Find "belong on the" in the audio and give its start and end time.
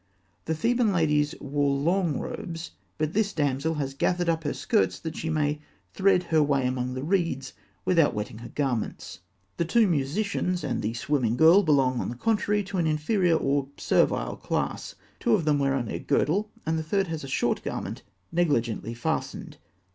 11.61-12.15